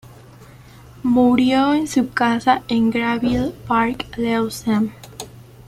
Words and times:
Murió 1.03 1.75
en 1.75 1.87
su 1.87 2.09
casa 2.09 2.63
en 2.69 2.89
Granville 2.89 3.53
Park, 3.67 4.07
Lewisham. 4.17 4.91